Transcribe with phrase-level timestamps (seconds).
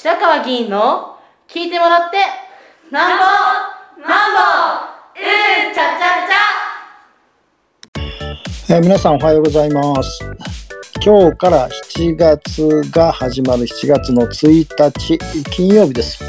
[0.00, 1.16] 白川議員の
[1.48, 2.18] 聞いてもらって
[2.92, 3.24] なんぼ
[4.00, 4.38] なんぼ
[5.16, 10.20] うんちゃちゃちゃ、えー、皆さんおはようございます。
[11.04, 15.18] 今日から7月が始まる7月の1日
[15.50, 16.22] 金曜日です。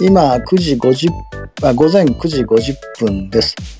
[0.00, 1.08] 今9時50
[1.64, 3.79] あ午前9時50分です。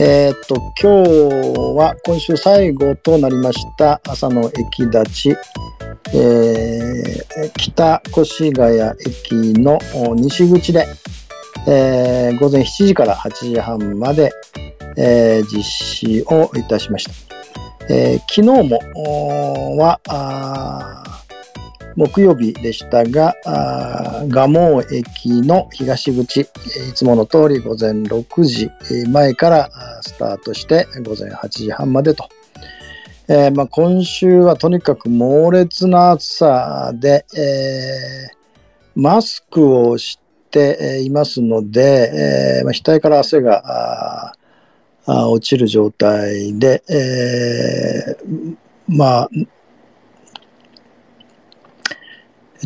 [0.00, 5.36] えー、っと今日は今週最後となりました朝の駅立ち
[6.14, 9.78] えー、北越谷駅の
[10.14, 10.86] 西口で、
[11.66, 14.32] えー、午前7時から8時半まで、
[14.96, 17.12] え、実施をいたしました。
[17.90, 20.00] え、昨日もは
[21.96, 23.34] 木曜日でしたが、
[24.28, 26.46] 蒲生駅の東口、い
[26.94, 28.70] つもの通り午前6時
[29.08, 29.70] 前から
[30.02, 32.28] スタートして午前8時半までと。
[33.30, 40.18] えー、まあ、今週はとにかく猛烈な暑さで、えー、マスクをし
[40.50, 44.34] ていますので、えー、まあ、額から汗が
[45.06, 48.16] 落ちる状態で、え
[48.88, 49.30] まあ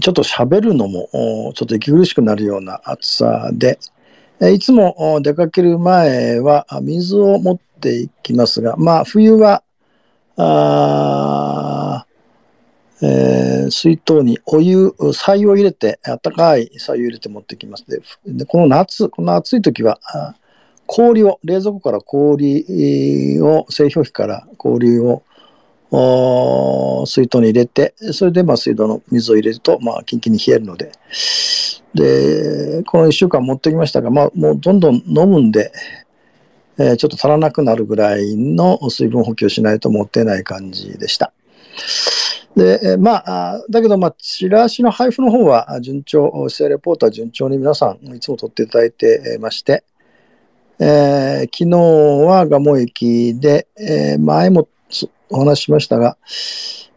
[0.01, 1.09] ちょっと喋るのも
[1.55, 3.79] ちょっと息苦しくなるような暑さで、
[4.53, 9.63] いつも出かける前は水を持っていきますが、まあ冬は
[10.37, 12.07] あ
[13.05, 18.01] えー、水筒にお湯、白湯を入れて、あったかい白湯を入れて持ってきますで。
[18.27, 19.99] で、この夏、この暑い時は、
[20.87, 25.25] 氷を、冷蔵庫から氷を、製氷機から氷を
[25.93, 30.93] 水筒に入れて、それでまあ水道の水を入れると、まあ、キンキンに冷えるので、
[31.95, 35.71] で、この1週間持ってきましたが、まあ、もうどんどん飲むんで、
[36.79, 41.33] えー、ちょっと足らなくなるぐらいの水分補給をしないと持ってない感じでした。
[42.57, 49.85] で、え、まあ、だけど、まあ、チラシの配布の方は順調、姿勢レポートは順調に皆さんいつも取っていただいてまして、
[50.79, 51.79] えー、昨日
[52.27, 54.69] は蒲生駅で、えー、前も
[55.33, 56.17] お話ししましたが、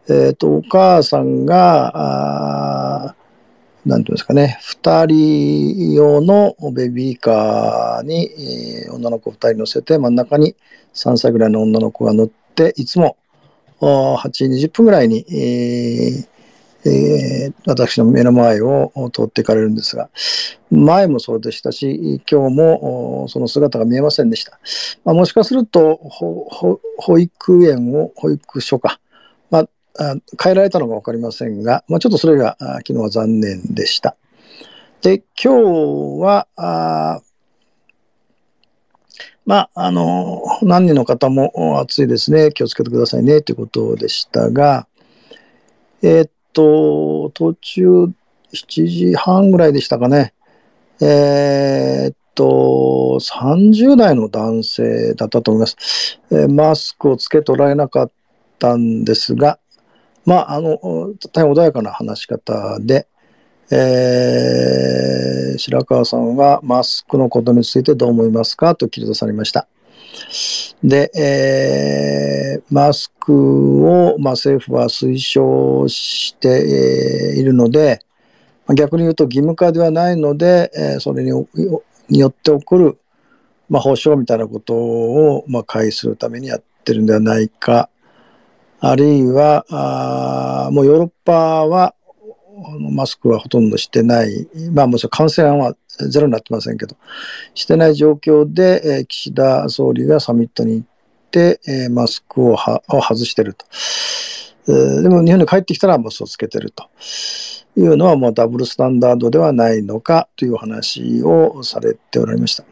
[0.08, 3.14] えっ、ー、と、お母さんが、
[3.84, 8.30] 何て言うんですかね、2人用のベビーカーに、
[8.86, 10.54] えー、女の子2人乗せて、真ん中に
[10.94, 13.16] 3歳ぐらいの女の子が乗って、いつも
[13.80, 16.35] 8時20分ぐらいに、えー
[16.86, 20.08] えー、私の目の前を通っていかれるんですが、
[20.70, 24.58] 前もそうでしたし、今日もその姿が見えませんでした。
[25.04, 29.00] まあ、もしかすると保育園を、保育所か、
[29.50, 29.66] まあ、
[30.42, 34.16] 変えられたのか分かりませんが、まあ、ちょっとそれが昨日は残念でした。
[35.02, 37.22] で、今日は、
[39.44, 44.88] まあ、あの、何人の方も暑いですね、気をつけてくださいね、ということでしたが、
[46.02, 47.86] えー、っと、途中
[48.54, 50.32] 7時半ぐらいでしたかね、
[51.02, 56.18] えー、っと、30代の男性だったと思います。
[56.30, 58.10] えー、マスクをつけておられなかっ
[58.58, 59.58] たんですが、
[60.24, 60.78] まあ、あの、
[61.32, 63.06] 大変穏やかな話し方で、
[63.70, 69.68] えー、白川さんはマスクのことについてどう思いますかと切り出されました。
[70.82, 78.00] で、えー、マスクを、まあ、政府は推奨して、えー、いるので、
[78.74, 81.30] 逆に言うと義務化ではないので、えー、それに
[82.08, 82.98] によって起こる、
[83.68, 87.88] まあ、保障みたいなことを、まあ、回避するためにやってるんではないか。
[88.78, 91.94] あるいは、あもうヨーロッパは
[92.90, 95.74] マスクはほとんどしてない、まあもちろん感染は
[96.08, 96.96] ゼロになってませんけど、
[97.54, 100.86] してない状況で、えー、岸田総理がサミットに行っ
[101.30, 103.66] て、えー、マスクをはを外してると、
[104.68, 105.02] え。
[105.02, 106.88] でも日本に帰ってきたらマスクをつけてると
[107.76, 112.64] いうのはもうダブルスタンダードではないのかという話をされておられました。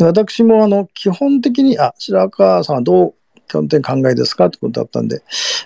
[0.00, 3.14] 私もあの基本的に、あ、白川さんはどう
[3.48, 5.22] 基本的に考えですかってことだったんで、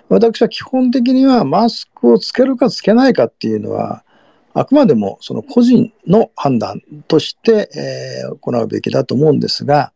[0.08, 4.02] 私は基本的にはマスクをつけるかつけないかっていうのは、
[4.58, 9.92] あくまでもその個人の判断として、えー、行うべきだと思うんですが、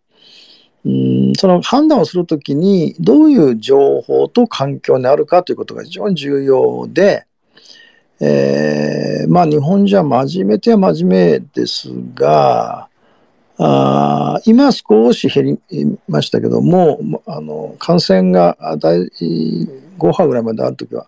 [0.85, 7.27] うんその判断をするときにどういう情報と環境にあるかということが非常に重要で、
[8.21, 12.89] えー、まあ日本じゃ真面目とは真面目ですが、
[13.57, 19.11] あ今少し減りましたけども、あの感染が第
[19.99, 21.07] 5波ぐらいまであるときは、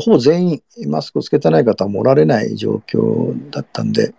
[0.00, 4.14] ほぼ全員マスクをつけてない方はもおられない状況だったんで、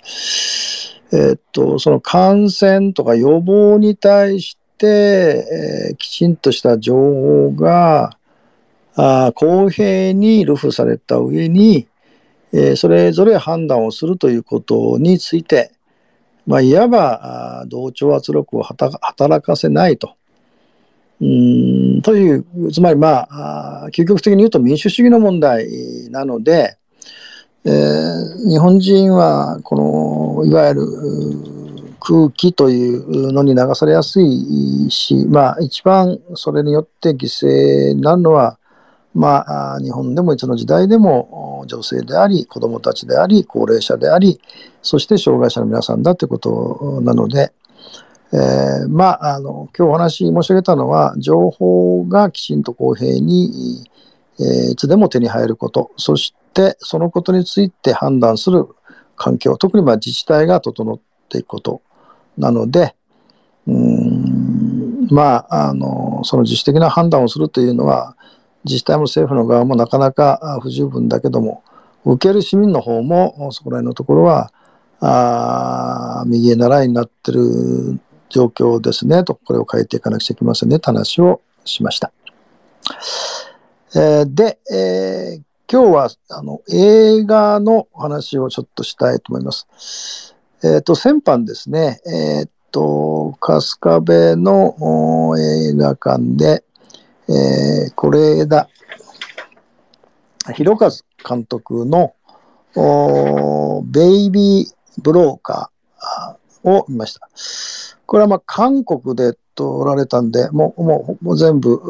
[1.12, 4.88] え、っと、その感染とか予防に対して、
[5.90, 8.18] えー、きちんとした情報が
[8.96, 11.88] あ公平に流布された上に、
[12.52, 15.72] えーそれぞれ判断をするということについて、
[16.46, 20.16] まあ、いわば同調圧力を働かせないと。
[21.22, 26.78] うんという、つまりまあ、究極的に言うと民主主義の問題なので、
[27.66, 28.14] えー
[28.46, 30.82] 日本人はこのいわゆる
[32.00, 38.60] 空気というのに流されやすいし、まあ、一番それによって犠牲になるのは、
[39.14, 44.42] まあ、日本でもいつの時代でも女性であり子どもたちであり高齢者であり
[44.82, 47.54] そして障害者の皆さんだということなので、
[48.34, 53.84] えーまあ、あの今日お話申し上げたのは情報がきちんと公平に、
[54.40, 55.92] えーいつでも手に入ること。
[55.98, 58.68] そしてそのことについて判断する
[59.16, 59.56] 環境。
[59.58, 61.00] 特にまあ自治体が整っ
[61.30, 61.84] ていくこと。
[62.36, 62.96] なので
[63.68, 68.18] うんまああのその自主的な判断をするというのは
[68.66, 71.64] 自治体も政府の側もなかなか不十分だけども
[72.04, 74.52] 受ける市民の方もそこら辺のところは
[75.00, 78.00] あ右へ習いになってる
[78.34, 82.12] 状況ですねとこれを変えていかなくちゃいけませんねって話をしました。
[83.96, 85.42] えーで、えー
[85.72, 90.36] 今日はあの映画の話をちょっとしたいと思います。
[90.64, 96.64] えっ、と先般ですね、えっ、と春日部の映画館で、
[97.28, 98.70] えー、是枝
[100.56, 100.92] 裕和
[101.28, 102.14] 監督の
[103.86, 107.30] ベイビー・ブローカーを見ました。
[108.14, 111.82] これはまあ韓国で撮られたんで、もうもうもう全部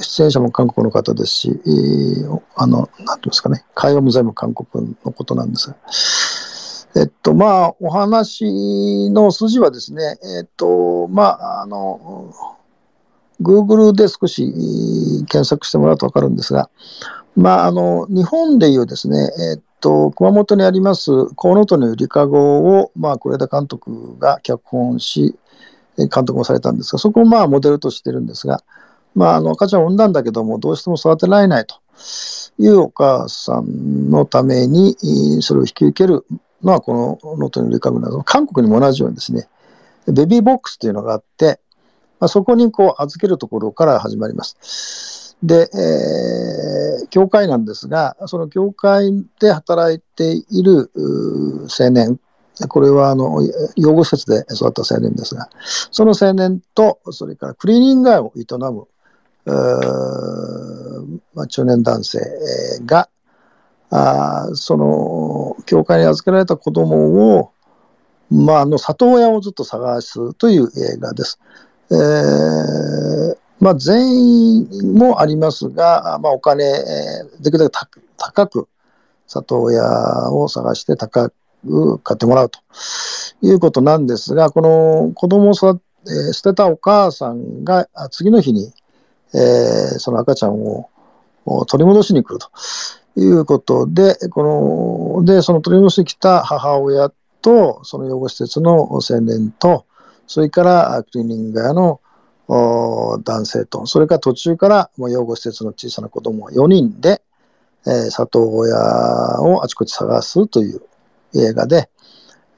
[0.00, 6.88] 出演者も韓国の方ですし、えーあの、なんていうんですかね、会話も全部韓国のことなんです。
[6.96, 10.02] えっと、まあ、お話の筋はですね、
[10.40, 12.32] えっと、まあ、あの、
[13.40, 14.52] Google で少し
[15.28, 16.70] 検索してもらうとわかるんですが、
[17.36, 25.36] まあ、あの、日本でいうですね、えっと、熊本にあります、コウノトリのゆりかごを、まあ、是枝監督が脚本し、
[25.96, 28.62] 監督もされたんですが、そこをまあ、モデルとしてるんですが、
[29.14, 31.76] まあ、あの、赤ちゃんを産んだんだけども、どうしても育てられないと
[32.58, 34.96] いうお母さんのために、
[35.42, 36.24] それを引き受ける
[36.62, 39.48] のは、こうのとりのゆりかごなど、韓国にも同じようにですね、
[40.06, 41.60] ベビーボックスというのがあって、
[42.20, 45.27] まあ、そこにこう預けるところから始まります。
[45.42, 50.90] で、えー教会なんですが、その教会で働いている
[51.78, 52.18] 青年、
[52.68, 53.40] これはあの
[53.76, 55.48] 養護施設で育った青年ですが、
[55.90, 58.86] その青年と、それからクリーニング屋を営む、
[59.46, 62.20] うーまあ、中年男性
[62.84, 63.08] が、
[63.90, 67.52] あその教会に預けられた子供を、
[68.30, 70.64] まあ、あの里親をずっと探すという
[70.94, 71.40] 映画です。
[71.90, 76.64] えーまあ、全員もありますが、まあ、お金、
[77.40, 78.68] できるだけ高く
[79.26, 82.60] 里親を探して高く買ってもらうと
[83.42, 88.72] いうことなんですが、この子供を育てえ捨てたお母さんが次の日に、
[89.34, 90.88] えーその赤ちゃんを
[91.44, 92.50] お取り戻しに来ると
[93.20, 97.10] いうことで、この、で、その取り戻しに来た母親
[97.42, 99.86] と、その養護施設の青年と、
[100.26, 102.00] それからクリーニング屋の
[102.48, 107.22] 男性と、それから途中からもう養護施設の小さな子供4人で、
[107.86, 108.76] えー里親
[109.42, 110.80] をあちこち探すという
[111.34, 111.90] 映画で、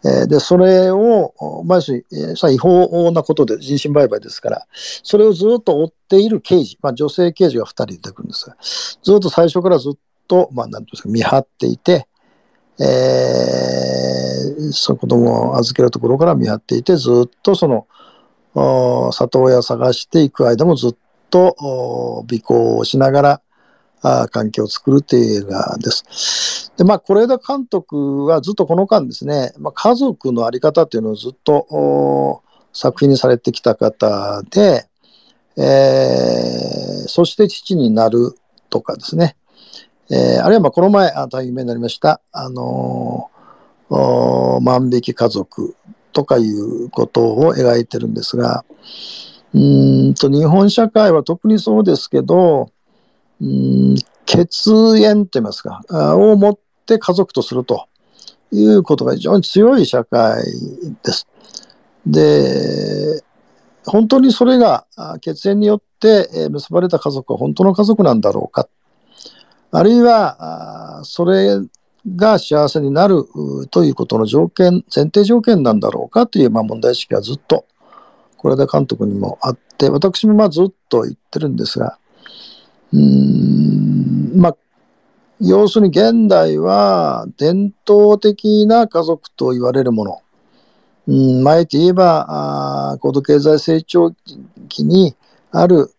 [0.04, 1.34] えーで、それを、
[1.66, 8.56] まあ、違法なことで人身売買ですから、それをずっと追っている刑事、まあ、女性刑事が2人出てくるんですが、
[9.02, 9.92] ずっと最初からずっ
[10.28, 12.06] と、まあ、なんていうんですか、見張っていて、
[12.78, 14.20] えー
[14.72, 17.86] その子供を預けるところから見張っていて、ずっとその、
[18.54, 20.96] 里親探していく間もずっ
[21.30, 23.40] と尾行をしながら
[24.02, 26.72] あ環境を作るという映画です。
[26.76, 32.42] で、まあ、是枝監督はずっとこの間ですね、まあ、家族のあり方というのをずっと
[32.72, 34.86] 作品にされてきた方で、
[35.56, 38.34] えーそして父になる
[38.68, 39.34] とかですね、
[40.10, 45.74] えーあるいはまあこの前、大変有名になりました、あのー万引き家族
[46.12, 48.64] とかいうことを描いてるんですが、
[49.52, 52.70] うんと日本社会は特にそうですけど、
[53.40, 53.94] うん
[54.26, 55.82] 血縁といいますか、
[56.16, 57.88] を持って家族とすると
[58.52, 60.42] いうことが非常に強い社会
[61.02, 61.26] です。
[62.06, 63.24] で、
[63.84, 64.86] 本当にそれが
[65.20, 68.68] 血縁によって結ばれた家族は本当の家族なんだろうか。
[69.72, 71.58] あるいは、それ
[72.16, 73.24] が幸せになる
[73.70, 77.66] ということの条件、前提条件なんだろうかという、まあ、問題意識がずっと、
[78.42, 81.98] 是枝監督にもあって、私もまあずっと言ってるんですが、
[82.92, 84.56] うん、まあ、
[85.40, 90.22] 要するに現代は伝統的な家族と言われるもの。
[91.06, 94.12] うん、前と言えば、あ高度経済成長
[94.68, 95.14] 期に
[95.50, 95.90] ある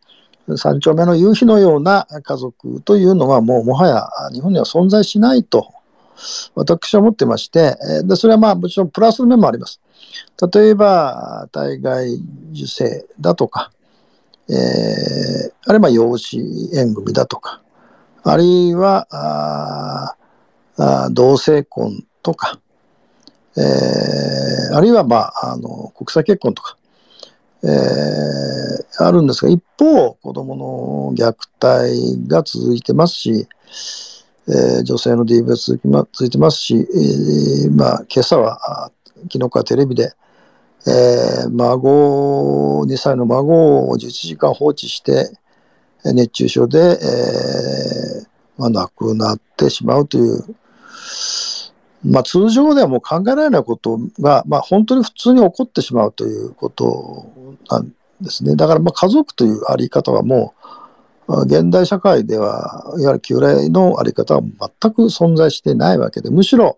[0.58, 5.74] 三丁目の夕日のような家族というのはもうもはや日本には存在しないと
[6.56, 9.80] 私は思ってまして、でそれはまあもちろんプラスの面もあります。
[10.54, 12.16] 例えば、体外
[12.54, 13.72] 受精だとか、
[14.50, 16.40] えー、あるいは養子
[16.74, 17.62] 縁組だとか、
[18.24, 20.16] あるいは、あ
[20.78, 22.60] あ同性婚とか、
[23.58, 26.78] えー、あるいは、まあ、あの国際結婚とか、
[27.64, 33.48] えー、あるんですが、一方、子供の虐待が続いてますし、
[34.48, 38.92] えー、女性の DV が続き、ま、続いてますし、えー、まあ、今朝は、
[39.32, 40.14] 昨日からテレビで、
[40.88, 45.32] えー、孫、2歳の孫を11時間放置して、
[46.04, 50.44] 熱中症で、えーまあ、亡くなってしまうという、
[52.04, 57.32] まあ、通常ではもう考えられないことが、まあ、本当に普通に起こってしまうということ
[57.70, 58.56] なんですね。
[58.56, 60.81] だからまあ家族というあり方はもう、
[61.40, 66.78] 現代社会では、いわゆる旧来のあり方は全く存在してないわけで、むしろ、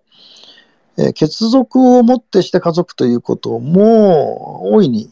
[0.97, 5.11] えー、血族をもってして家族ということも大いに、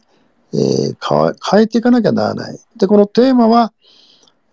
[0.53, 2.59] えー、変えていかなきゃならない。
[2.77, 3.73] で、このテーマは、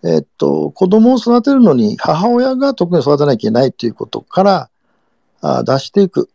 [0.03, 4.69] えっと、子供を育てるのに母親が特に育てなきゃいけないということから
[5.41, 6.29] あ出していく。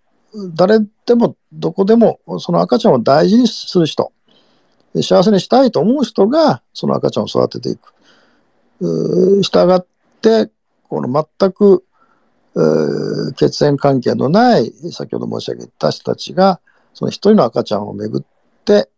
[0.54, 4.12] 誰でもどこでもその赤ちゃんを大事にする人、
[5.00, 7.94] 幸せにしたいと思う人がその赤ちゃんを育てていく。
[8.81, 9.87] したがっ
[10.21, 10.50] て、
[10.88, 11.85] この全く
[13.37, 16.61] 血縁関係のない先ほど申し上げた人たちが
[16.93, 18.23] その一人の赤ちゃんをめぐっ
[18.64, 18.88] て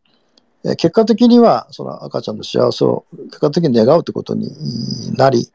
[0.76, 4.50] 結果的にはその赤ちゃんの幸せを結果的に願うということに
[5.16, 5.49] なり、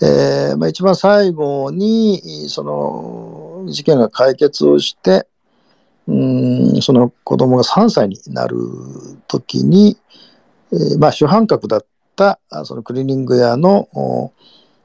[0.00, 5.26] えーまあ、一番最後にその事件が解決をして
[6.06, 8.56] うんその子供が3歳になる
[9.26, 9.98] 時に、
[10.72, 11.86] えー、まあ、主犯格だっ
[12.18, 13.88] たそのクリーニング屋の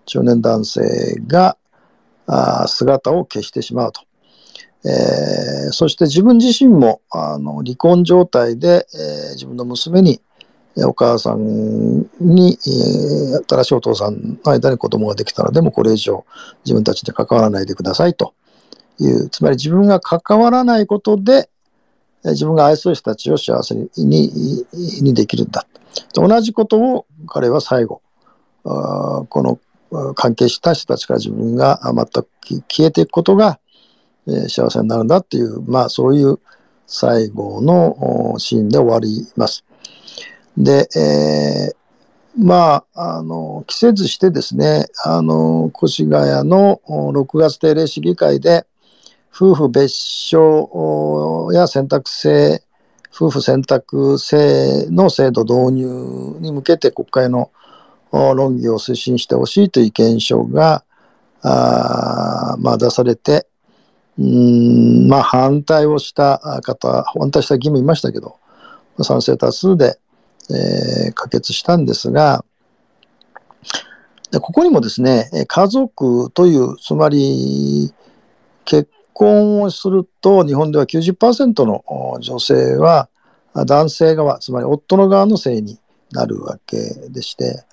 [0.05, 1.57] 中年男性が
[2.27, 4.01] あ姿を消してしまうと。
[4.85, 10.19] えー、そして自分自身もあの離婚状態で、えー、自分の娘に
[10.75, 16.25] お母さんに、えー、新しいお父さんの間に子供ができたのでもこれ以上
[16.65, 18.33] 自分たちで関わらないでくださいと
[18.99, 21.49] いうつまり自分が関わらないことで
[22.25, 24.65] 自分が愛する人たちを幸せに
[25.01, 25.65] にできるんだ
[26.13, 28.01] 同じことを彼は最後
[28.63, 29.27] こ
[29.91, 32.27] の関係した人たちから自分が全く
[32.67, 33.59] 消えていくことが
[34.27, 36.39] え幸せになるんだっていう、まあそういう
[36.87, 39.65] 最後のシーンで終わります。
[40.57, 41.75] で、えー、
[42.37, 48.65] まあ、あの、季節してですね、あの、越谷の6月定例市議会で、
[49.35, 52.63] 夫婦別称や選択制、
[53.15, 57.51] 夫婦選択制の制度導入に向けて国会の
[58.11, 60.83] 論議を推進してほしいという意見書が、
[61.43, 63.45] あまあ、出されて、
[64.17, 68.37] うんまあ反対をした方、反対した議員もいましたけど、
[69.01, 69.99] 賛成多数で、
[70.49, 72.43] えー、可決したんですが、
[74.31, 77.93] でここにもですね、家族という、つまり
[78.65, 81.83] 結婚をすると日本では90%の
[82.19, 83.09] 女性は
[83.53, 85.77] 男性側、つまり夫の側のせいに
[86.11, 86.77] なるわけ
[87.09, 87.63] でして、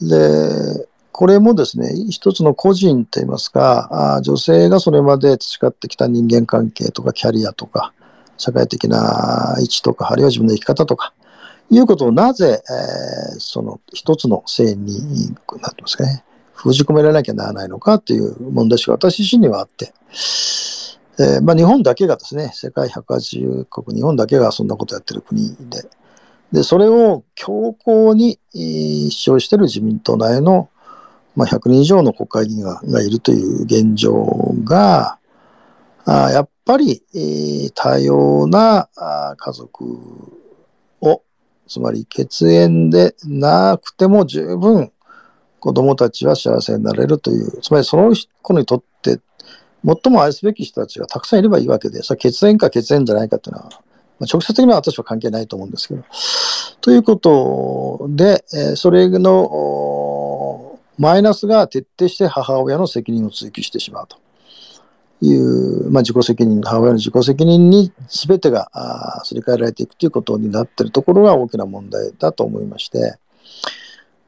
[0.00, 7.92] で、これもですね、一つの個人といいますか、女性がそれまで培ってきた人間関係とかキャリアとか、
[8.36, 11.14] 社会的な位置とか、あるいは自分の生き方とか、
[11.70, 16.24] いうことをなぜ、えー、その一つの性に、なってますかね、
[16.64, 19.92] 封じ込められなきゃならないのかという問題意識が私自身にはあって、
[21.18, 25.88] えー、まあ、日本だけがですね、世界180国、日本だけがそんなことやってる国で、
[26.52, 30.70] で、それを強硬に主張している自民党内の
[31.36, 35.18] まあ、100人以上の国会議員ががいるという現状が、
[36.04, 39.84] あやっぱり、えー、多様なあ家族
[41.00, 41.22] を、
[41.66, 44.92] つまり血縁でなくても十分
[45.64, 49.18] 子供たちは幸せになれるという、つまりその子にとって
[49.82, 56.04] 最も愛すべき人たちがたくさんいればいいわけで、それ血縁か血縁じゃないかというのは、まあ、直接的には私は関係ないと思うんですけど。
[56.82, 64.18] ということで、えー、それのマイナスが徹底して母親の責任を追及してしまうと
[65.24, 68.70] いう、まあ、自己責任、母親の自己責任に全てが
[69.24, 73.16] すり替えられていくということになっているところが大きな問題だと思いまして、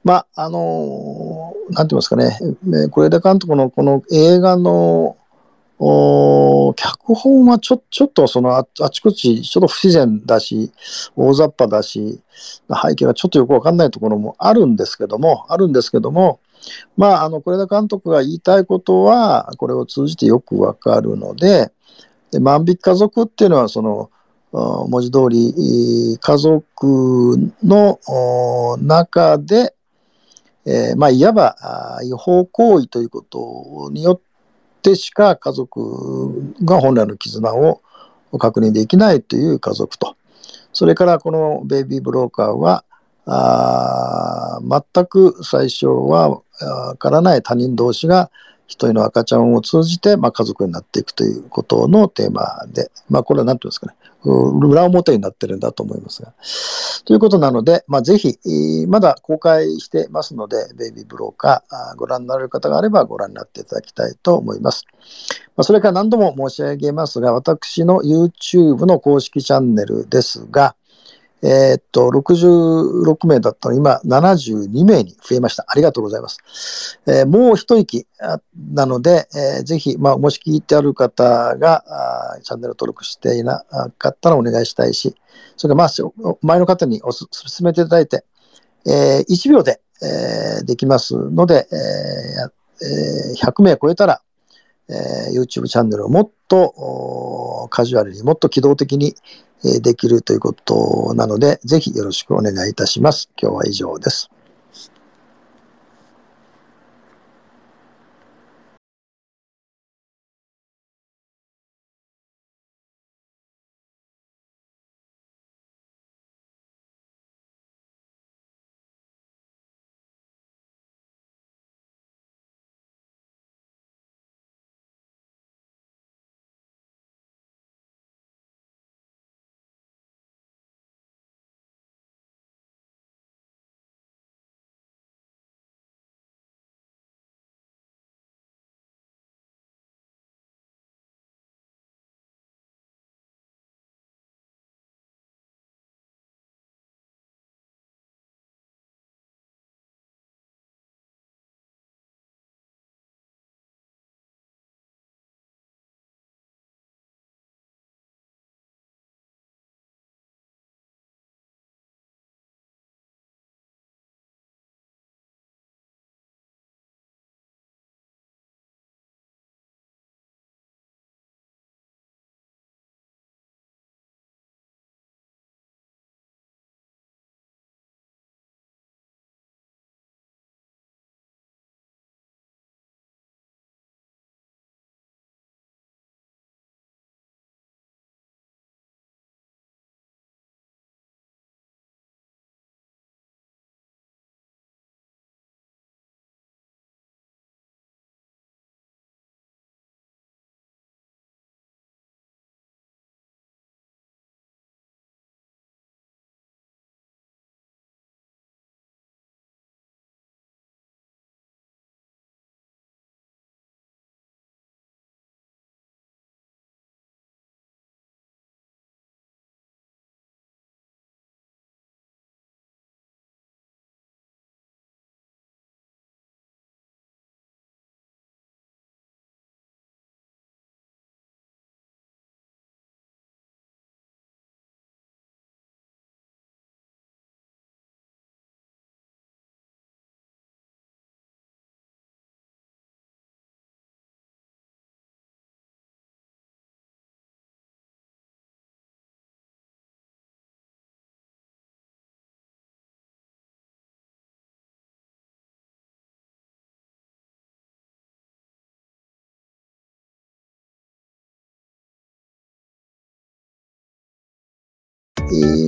[0.07, 5.17] まあ、あのーなんて言いますかね、え是枝監督のこの映画の、
[5.81, 10.73] お脚本はちょちょっとそのあちこちちょっと不自然だし
[11.17, 12.23] 大雑把だし
[12.71, 16.41] 背景がちょっとよくわかんないところもあるんですけどもあるんですけども
[16.97, 21.71] まああの是枝監督が言いたいことはこれを通じてよくわかるので
[22.31, 24.11] で万引き家族っていうのはその
[24.53, 27.99] 文字通り家族の
[28.81, 29.76] 中で
[30.67, 31.57] えーまあ、いわば
[32.03, 34.21] 違法行為ということによっ
[34.83, 37.81] てしか家族が本来の絆を
[38.39, 40.17] 確認できないという家族と、
[40.73, 42.85] それからこのベイビーブローカーは、
[43.29, 48.31] あ全く最初はあわからない他人同士が
[48.67, 53.95] 一人の赤ちゃんを通じて、まあ、家族になっていくということのテーマで、まあ、これは何て言うんですかね、
[54.61, 56.35] 裏表になってるんだと思いますが。
[57.05, 58.37] ということなので、まあ、ぜひ、
[58.89, 64.85] まだ公開してますので、ベイビーブローカー、ご覧になれる方があればご覧になっていただきたいと思います。
[65.57, 70.75] まあ、それから何度も申し上げますが、私の YouTube の公式チャンネルですが、
[71.43, 75.65] えーっと、66名だったのに今72名に増えました。
[75.69, 76.99] ありがとうございます。
[77.07, 78.07] えーもう一息
[78.73, 81.85] なので、えーぜひ、まあ、もし聞いてある方が
[82.35, 83.65] あチャンネル登録していな
[83.99, 85.15] かったらお願いしたいし、
[85.57, 88.25] それからまあ前の方におす進めていただいて、
[88.87, 94.23] えー1秒で、えーできますので、えーえー100名超えたら、
[94.89, 99.15] えー YouTube チャンネルをもっとカジュアルにもっと機動的に
[99.65, 103.31] えーできるということなので、ぜひよろしくお願いいたします。
[103.41, 104.31] 今日は以上です。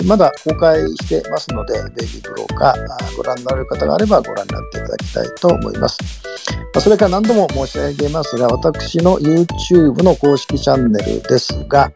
[0.06, 5.98] まだ公開してますので、ベイビーブローカー、ご覧になる方があればご覧になっていただきたいと思います。
[6.80, 11.90] それから何度も申し上げますが、私の YouTube の公式チャンネルですが、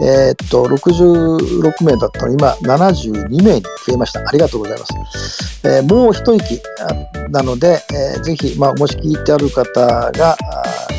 [0.00, 4.20] えーっと、66名だったのに今72名に増えました。
[4.20, 5.48] ありがとうございます。
[5.64, 6.60] えーもう一息
[7.30, 9.80] なので、えーぜひ、まあ、もし聞いてある方
[10.12, 10.36] が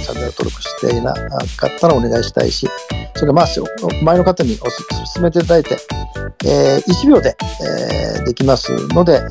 [0.04, 2.68] チャンネル登録していなかったらお願いしたいし、
[3.20, 3.48] それまあ
[4.02, 5.78] 前の方にお勧めていただいて、
[6.46, 9.22] えー1秒で、えーできますので、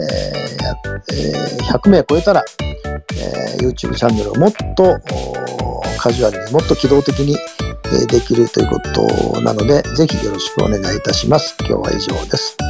[1.11, 5.01] えー100名超えたら、えー YouTube チャンネルをもっと
[5.98, 7.38] カジュアルにもっと機動的に、
[8.09, 11.57] できるということなのでぜひよろしくお願いいたします。
[11.61, 12.67] 今日は以上です。